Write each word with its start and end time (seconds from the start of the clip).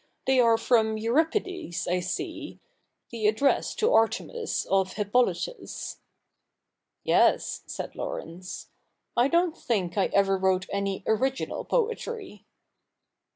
They 0.25 0.39
are 0.39 0.57
from 0.57 0.97
Euripides, 0.97 1.87
I 1.87 1.99
see— 1.99 2.59
the 3.11 3.27
address 3.27 3.75
to 3.75 3.93
Artemis 3.93 4.65
of 4.65 4.93
Hippolytus.'' 4.93 5.99
Yes,' 7.03 7.61
said 7.67 7.95
Laurence;' 7.95 8.69
I 9.15 9.27
don't 9.27 9.55
think 9.55 9.99
I 9.99 10.05
ever 10.07 10.39
wrote 10.39 10.65
any 10.71 11.03
original 11.05 11.65
poetry.' 11.65 12.47